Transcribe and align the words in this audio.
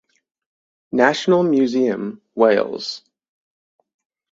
National 1.01 1.43
Museum 1.43 2.23
Wales. 2.33 3.03